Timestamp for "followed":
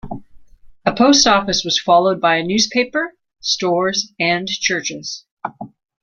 1.79-2.19